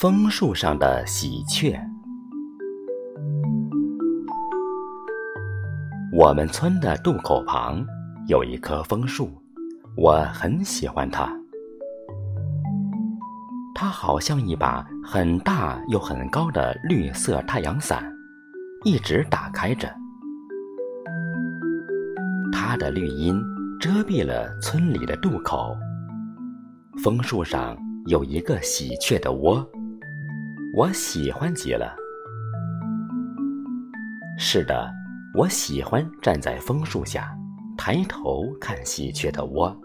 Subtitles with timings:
[0.00, 1.78] 枫树上的喜鹊。
[6.10, 7.84] 我们村的渡口旁
[8.26, 9.30] 有一棵枫树，
[9.98, 11.30] 我很喜欢它。
[13.74, 18.10] 它好像一把很大又很高的绿色太阳伞，
[18.86, 19.94] 一直打开着。
[22.50, 23.38] 它的绿荫
[23.78, 25.76] 遮蔽了村里的渡口。
[27.04, 27.76] 枫树上
[28.06, 29.70] 有一个喜鹊的窝，
[30.72, 31.96] 我喜欢极了。
[34.38, 34.88] 是的，
[35.34, 37.36] 我喜欢站在枫树下，
[37.76, 39.76] 抬头看喜鹊的窝。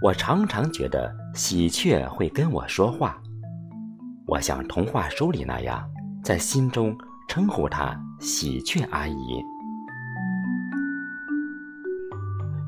[0.00, 3.20] 我常常觉得喜鹊会跟我说话，
[4.26, 5.84] 我像童话书里那样，
[6.22, 6.96] 在心中
[7.28, 9.16] 称呼它“喜鹊阿姨”。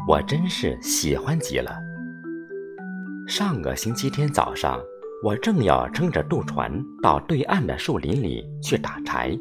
[0.09, 1.79] 我真是喜欢极了。
[3.29, 4.81] 上个星期天早上，
[5.23, 6.73] 我正要撑着渡船
[7.03, 9.37] 到对岸的树林里去打柴，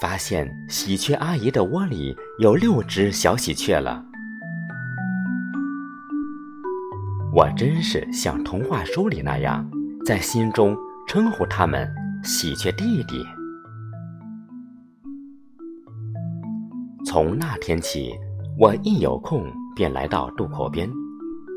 [0.00, 4.04] 发现喜鹊阿姨的窝里有六只小喜鹊了。
[7.32, 9.68] 我真是像童话书里那样，
[10.04, 11.90] 在心中称呼他们
[12.22, 13.24] “喜鹊弟弟”。
[17.06, 18.12] 从那天起。
[18.56, 20.88] 我一有空便来到渡口边，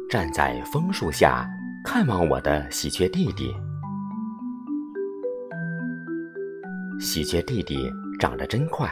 [0.09, 1.47] 站在枫树下
[1.89, 3.55] 看望我的喜鹊弟弟。
[6.99, 8.91] 喜鹊弟弟长得真快，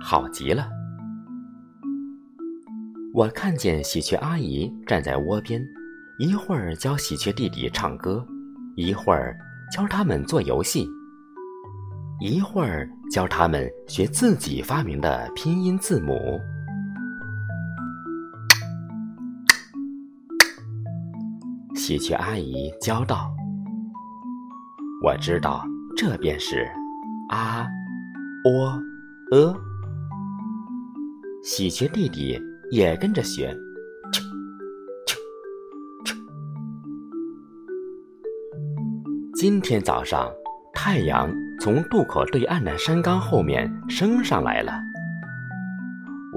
[0.00, 0.68] 好极了。
[3.12, 5.60] 我看见喜鹊阿姨站在窝边，
[6.20, 8.24] 一会儿教喜鹊弟弟唱歌，
[8.76, 9.36] 一会儿
[9.72, 10.86] 教他们做游戏，
[12.20, 16.40] 一会儿教他们学自己发明的拼音字母。
[21.80, 23.34] 喜鹊阿姨教道
[25.02, 25.64] ：“我知道，
[25.96, 26.68] 这便是
[27.30, 27.66] 啊，
[28.44, 28.78] 喔，
[29.32, 29.56] 呃。”
[31.42, 32.38] 喜鹊弟弟
[32.70, 33.56] 也跟着学，
[34.12, 34.20] 啾，
[35.06, 35.16] 啾，
[36.04, 36.14] 啾。
[39.34, 40.30] 今天早上，
[40.74, 44.78] 太阳从渡口对岸的山岗后面升上来了。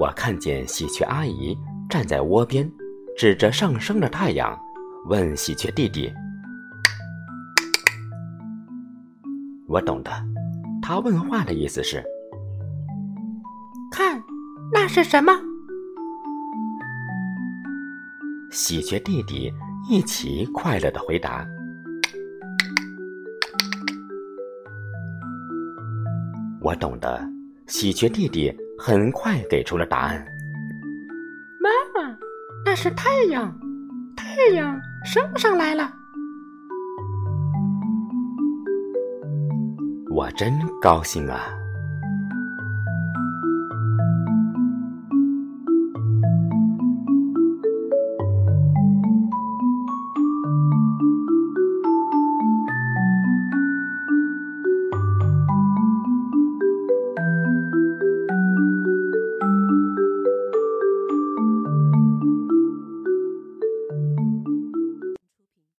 [0.00, 1.54] 我看见喜鹊阿姨
[1.90, 2.66] 站在窝边，
[3.14, 4.58] 指着上升的太阳。
[5.06, 6.10] 问喜鹊弟弟
[9.68, 10.10] ：“我懂得，
[10.80, 12.02] 他问话的意思是，
[13.90, 14.22] 看，
[14.72, 15.38] 那是什么？”
[18.50, 19.52] 喜鹊弟弟
[19.90, 21.46] 一起快乐的回答
[26.62, 27.22] ：“我懂得。”
[27.66, 30.22] 喜鹊弟弟很快给出了答案
[31.60, 32.16] ：“妈妈，
[32.64, 33.58] 那是太阳，
[34.34, 35.92] 太阳。”升上来了，
[40.10, 41.44] 我真高兴啊！